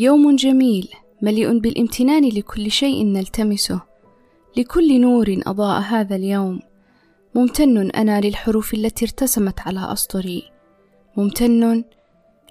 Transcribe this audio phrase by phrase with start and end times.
[0.00, 0.88] يوم جميل
[1.22, 3.80] مليء بالامتنان لكل شيء نلتمسه.
[4.56, 6.60] لكل نور أضاء هذا اليوم.
[7.34, 10.42] ممتن أنا للحروف التي ارتسمت على أسطري.
[11.16, 11.84] ممتن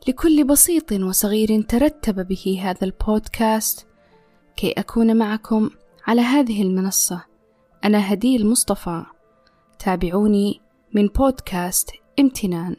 [0.07, 3.87] لكل بسيط وصغير ترتب به هذا البودكاست.
[4.55, 5.69] كي أكون معكم
[6.07, 7.25] على هذه المنصة.
[7.83, 9.03] أنا هدي المصطفى.
[9.79, 10.61] تابعوني
[10.93, 12.75] من بودكاست امتنان.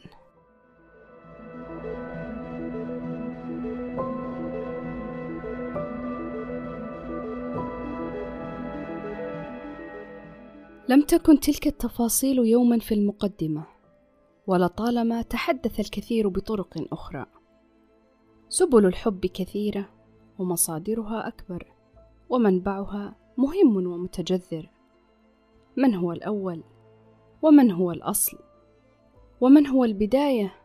[10.91, 13.63] لم تكن تلك التفاصيل يوما في المقدمة
[14.47, 17.25] ولطالما تحدث الكثير بطرق أخرى.
[18.49, 19.89] سبل الحب كثيرة
[20.39, 21.71] ومصادرها أكبر
[22.29, 24.69] ومنبعها مهم ومتجذر.
[25.77, 26.63] من هو الأول؟
[27.41, 28.37] ومن هو الأصل؟
[29.41, 30.55] ومن هو البداية؟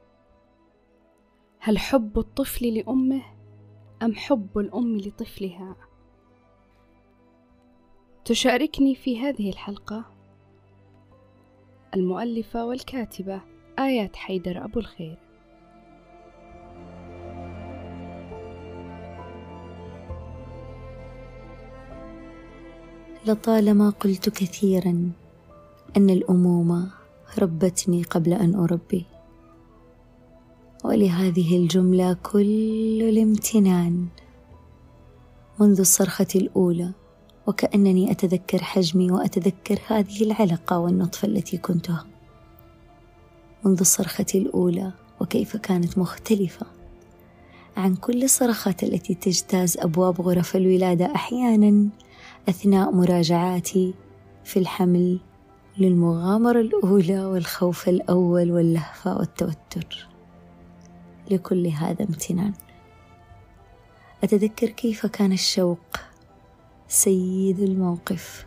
[1.59, 3.23] هل حب الطفل لأمه
[4.03, 5.77] أم حب الأم لطفلها؟
[8.25, 10.16] تشاركني في هذه الحلقة
[11.95, 13.41] المؤلفة والكاتبة
[13.79, 15.19] آيات حيدر أبو الخير.
[23.27, 25.11] لطالما قلت كثيرا
[25.97, 26.91] أن الأمومة
[27.39, 29.05] ربتني قبل أن أربي
[30.85, 34.07] ولهذه الجملة كل الامتنان
[35.61, 36.93] منذ الصرخة الأولى
[37.47, 42.07] وكأنني أتذكر حجمي وأتذكر هذه العلقة والنطفة التي كنتها.
[43.65, 46.67] منذ الصرخة الأولى وكيف كانت مختلفة.
[47.77, 51.89] عن كل الصرخات التي تجتاز أبواب غرف الولادة أحيانا
[52.49, 53.95] أثناء مراجعاتي
[54.45, 55.19] في الحمل
[55.79, 60.09] للمغامرة الأولى والخوف الأول واللهفة والتوتر.
[61.31, 62.53] لكل هذا امتنان.
[64.25, 65.79] أتذكر كيف كان الشوق
[66.89, 68.47] سيد الموقف.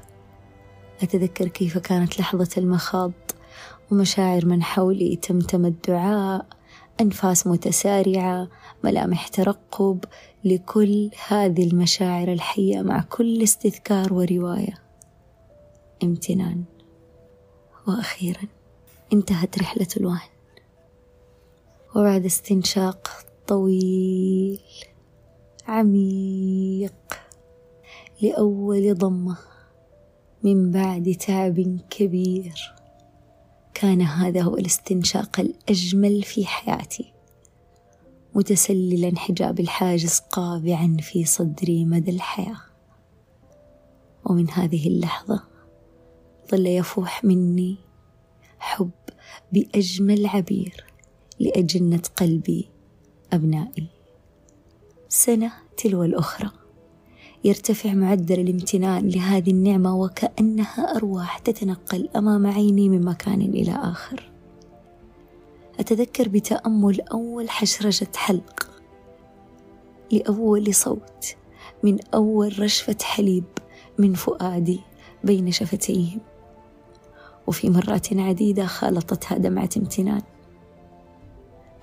[1.03, 3.11] أتذكر كيف كانت لحظة المخاض
[3.91, 6.45] ومشاعر من حولي تمتم الدعاء
[7.01, 8.47] أنفاس متسارعة
[8.83, 10.05] ملامح ترقب
[10.43, 14.73] لكل هذه المشاعر الحية مع كل استذكار ورواية.
[16.03, 16.63] امتنان.
[17.87, 18.41] وأخيرا
[19.13, 20.29] انتهت رحلة الوهن.
[21.95, 23.11] وبعد استنشاق
[23.47, 24.59] طويل
[25.67, 26.93] عميق
[28.21, 29.37] لأول ضمة
[30.43, 32.73] من بعد تعب كبير.
[33.73, 37.13] كان هذا هو الاستنشاق الأجمل في حياتي.
[38.35, 42.61] متسللا حجاب الحاجز قابعا في صدري مدى الحياة.
[44.25, 45.43] ومن هذه اللحظة
[46.51, 47.77] ظل يفوح مني
[48.59, 48.91] حب
[49.51, 50.85] بأجمل عبير
[51.39, 52.69] لأجنة قلبي
[53.33, 53.87] أبنائي.
[55.09, 56.58] سنة تلو الأخرى.
[57.43, 64.31] يرتفع معدل الامتنان لهذه النعمة وكأنها أرواح تتنقل أمام عيني من مكان إلى آخر.
[65.79, 68.69] أتذكر بتأمل أول حشرجة حلق
[70.11, 71.35] لأول صوت
[71.83, 73.43] من أول رشفة حليب
[73.97, 74.79] من فؤادي
[75.23, 76.19] بين شفتيهم
[77.47, 80.21] وفي مرات عديدة خالطتها دمعة امتنان.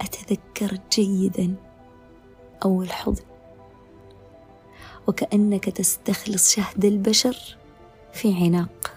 [0.00, 1.55] أتذكر جيدا
[2.65, 3.35] أول حضن.
[5.06, 7.56] وكأنك تستخلص شهد البشر
[8.12, 8.93] في عناق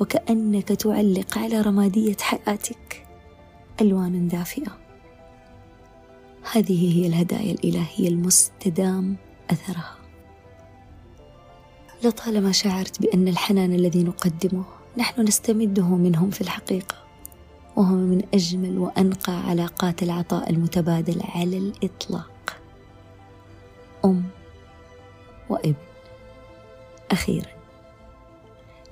[0.00, 3.06] وكأنك تعلق على رمادية حياتك
[3.80, 4.78] ألوان دافئة.
[6.52, 9.16] هذه هي الهدايا الإلهية المستدام
[9.50, 9.96] أثرها.
[12.04, 14.64] لطالما شعرت بأن الحنان الذي نقدمه
[14.96, 16.94] نحن نستمده منهم في الحقيقة
[17.76, 22.56] وهو من أجمل وأنقى علاقات العطاء المتبادل على الإطلاق.
[24.04, 24.35] أم
[25.48, 25.74] وابن
[27.10, 27.56] أخيرا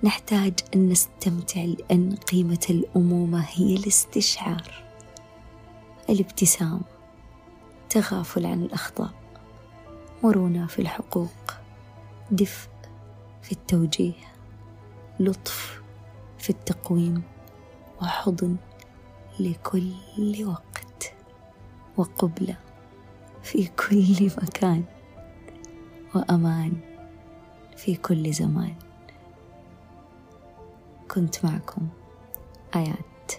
[0.02, 4.84] نحتاج أن نستمتع لأن قيمة الأمومة هي الاستشعار
[6.10, 6.80] الابتسامة
[7.90, 9.10] تغافل عن الأخطاء
[10.22, 11.54] مرونة في الحقوق
[12.30, 12.68] دفء
[13.42, 14.12] في التوجيه
[15.20, 15.82] لطف
[16.38, 17.22] في التقويم
[18.02, 18.56] وحضن
[19.40, 19.92] لكل
[20.44, 21.12] وقت
[21.96, 22.56] وقبلة
[23.42, 24.84] في كل مكان.
[26.16, 26.72] وأمان
[27.76, 28.74] في كل زمان.
[31.10, 31.88] كنت معكم
[32.76, 33.32] آيات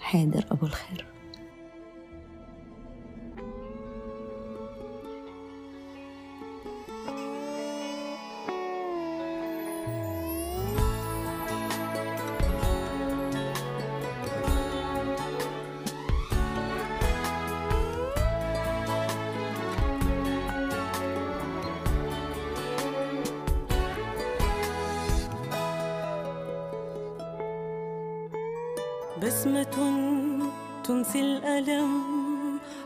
[0.00, 1.06] حيدر أبو الخير.
[29.22, 29.76] بسمة
[30.84, 31.92] تنسي الألم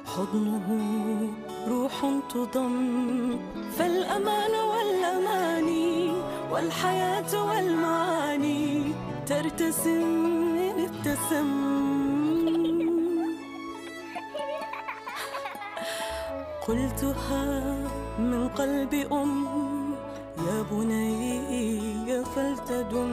[0.07, 0.69] حضنه
[1.69, 1.97] روح
[2.35, 3.37] تضم.
[3.79, 6.13] فالأمان والأماني
[6.53, 8.93] والحياة والمعاني
[9.27, 10.03] ترتسم
[10.59, 11.51] إن ابتسم.
[16.69, 17.45] قلتها
[18.19, 19.47] من قلب أم
[20.47, 23.13] يا بني فلتدم.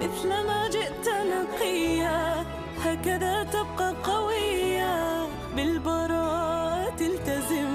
[0.00, 2.44] مثل ما جئت نقيا
[2.78, 5.26] هكذا تبقى قوية
[5.56, 7.74] بالبراءة التزم.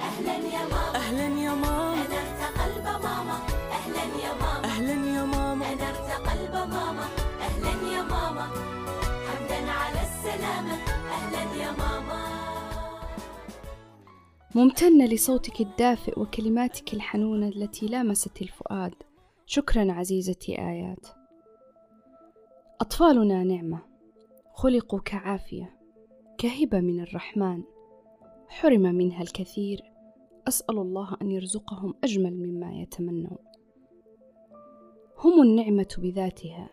[0.00, 0.94] أهلا يا ماما.
[0.94, 1.94] أهلا يا ماما.
[1.94, 3.38] أنرت قلب ماما.
[3.78, 4.64] أهلا يا ماما.
[4.64, 5.66] أهلا يا ماما.
[5.72, 7.06] أنرت قلب ماما.
[7.40, 8.46] أهلا يا ماما.
[9.28, 10.76] حمدا على السلامة.
[11.16, 12.22] أهلا يا ماما.
[14.54, 18.94] ممتنة لصوتك الدافئ وكلماتك الحنونة التي لامست الفؤاد.
[19.50, 21.06] شكرا عزيزتي آيات.
[22.80, 23.80] أطفالنا نعمة
[24.52, 25.78] خلقوا كعافية
[26.38, 27.62] كهبة من الرحمن
[28.48, 29.82] حرم منها الكثير
[30.48, 33.38] أسأل الله أن يرزقهم أجمل مما يتمنون.
[35.18, 36.68] هم النعمة بذاتها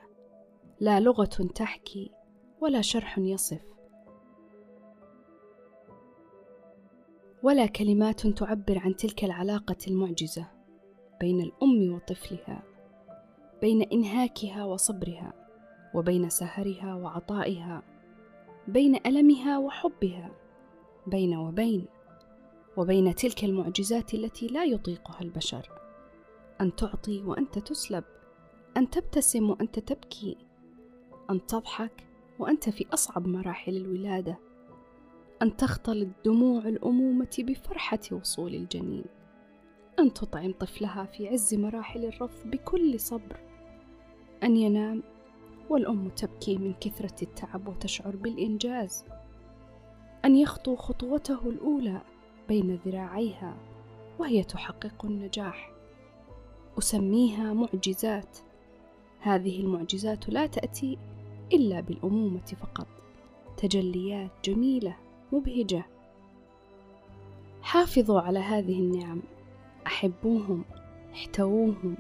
[0.80, 2.12] لا لغة تحكي
[2.62, 3.66] ولا شرح يصف.
[7.44, 10.55] ولا كلمات تعبر عن تلك العلاقة المعجزة.
[11.22, 12.64] بين الأم وطفلها
[13.62, 15.34] بين إنهاكها وصبرها
[15.94, 17.84] وبين سهرها وعطائها
[18.68, 20.32] بين ألمها وحبها
[21.08, 21.86] بين وبين
[22.78, 25.70] وبين تلك المعجزات التي لا يطيقها البشر
[26.62, 28.04] أن تعطي وأنت تسلب
[28.78, 30.38] أن تبتسم وأنت تبكي
[31.30, 32.08] أن تضحك
[32.40, 34.38] وأنت في أصعب مراحل الولادة
[35.42, 39.06] أن تختلط دموع الأمومة بفرحة وصول الجنين.
[40.00, 43.40] أن تطعم طفلها في عز مراحل الرفض بكل صبر.
[44.44, 45.04] أن ينام
[45.70, 49.06] والأم تبكي من كثرة التعب وتشعر بالإنجاز.
[50.26, 52.02] أن يخطو خطوته الأولى
[52.48, 53.58] بين ذراعيها
[54.20, 55.72] وهي تحقق النجاح.
[56.78, 58.38] أسميها معجزات.
[59.20, 60.98] هذه المعجزات لا تأتي
[61.54, 62.88] إلا بالأمومة فقط.
[63.58, 64.98] تجليات جميلة
[65.32, 65.86] مبهجة.
[67.62, 69.22] حافظوا على هذه النعم.
[69.88, 70.66] أحبوهم
[71.14, 71.98] احتووهم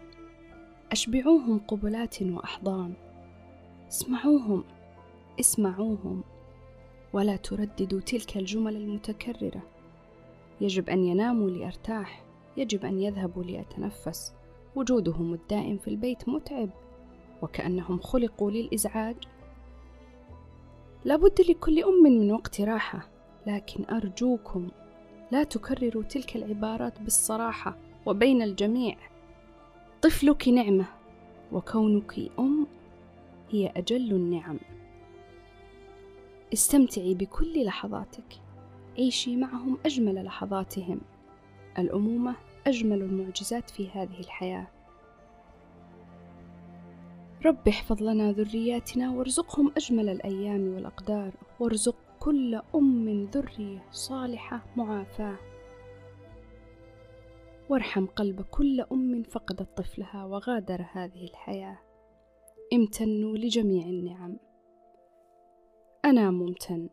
[0.92, 2.94] أشبعوهم قبلات وأحضان.
[3.88, 4.64] اسمعوهم
[5.40, 6.24] اسمعوهم
[7.14, 9.62] ولا ترددوا تلك الجمل المتكررة.
[10.62, 12.24] يجب أن يناموا لأرتاح
[12.58, 14.34] يجب أن يذهبوا لأتنفس
[14.76, 16.70] وجودهم الدائم في البيت متعب
[17.42, 19.16] وكأنهم خلقوا للإزعاج.
[21.06, 23.10] لابد لكل أم من وقت راحة
[23.48, 24.70] لكن أرجوكم
[25.36, 28.96] لا تكرروا تلك العبارات بالصراحة وبين الجميع.
[30.02, 30.86] طفلك نعمة
[31.52, 32.68] وكونك أم
[33.50, 34.58] هي أجل النعم.
[36.54, 38.42] استمتعي بكل لحظاتك
[38.98, 41.02] عيشي معهم أجمل لحظاتهم.
[41.80, 42.36] الأمومة
[42.68, 44.68] أجمل المعجزات في هذه الحياة.
[47.46, 55.38] رب احفظ لنا ذرياتنا وارزقهم أجمل الأيام والأقدار وارزق كل أم ذرية صالحة معافاة.
[57.70, 61.80] وارحم قلب كل أم فقدت طفلها وغادر هذه الحياة.
[62.74, 64.38] امتنوا لجميع النعم.
[66.06, 66.90] أنا ممتن.